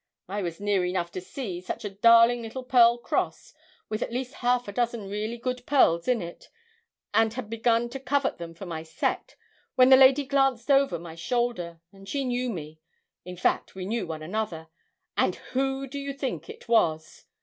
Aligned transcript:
I 0.27 0.41
was 0.41 0.59
near 0.59 0.83
enough 0.83 1.11
to 1.11 1.21
see 1.21 1.61
such 1.61 1.85
a 1.85 1.89
darling 1.91 2.41
little 2.41 2.63
pearl 2.63 2.97
cross, 2.97 3.53
with 3.87 4.01
at 4.01 4.11
least 4.11 4.33
half 4.41 4.67
a 4.67 4.71
dozen 4.71 5.07
really 5.07 5.37
good 5.37 5.63
pearls 5.67 6.07
in 6.07 6.23
it, 6.23 6.49
and 7.13 7.31
had 7.35 7.51
begun 7.51 7.87
to 7.89 7.99
covet 7.99 8.39
them 8.39 8.55
for 8.55 8.65
my 8.65 8.81
set, 8.81 9.35
when 9.75 9.89
the 9.89 9.95
lady 9.97 10.25
glanced 10.25 10.71
over 10.71 10.97
my 10.97 11.13
shoulder, 11.13 11.81
and 11.93 12.09
she 12.09 12.25
knew 12.25 12.49
me 12.49 12.79
in 13.25 13.37
fact, 13.37 13.75
we 13.75 13.85
knew 13.85 14.07
one 14.07 14.23
another 14.23 14.69
and 15.15 15.35
who 15.53 15.85
do 15.85 15.99
you 15.99 16.13
think 16.13 16.45
she 16.47 16.57
was? 16.67 17.25